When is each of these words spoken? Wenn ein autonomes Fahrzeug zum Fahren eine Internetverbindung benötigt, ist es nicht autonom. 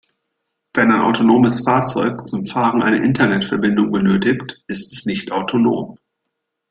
Wenn 0.73 0.91
ein 0.91 1.01
autonomes 1.01 1.59
Fahrzeug 1.59 2.27
zum 2.27 2.43
Fahren 2.43 2.81
eine 2.81 3.05
Internetverbindung 3.05 3.91
benötigt, 3.91 4.59
ist 4.65 4.91
es 4.93 5.05
nicht 5.05 5.31
autonom. 5.31 5.95